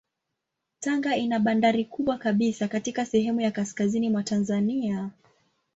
[0.79, 5.09] Tanga ina bandari kubwa kabisa katika sehemu ya kaskazini mwa Tanzania.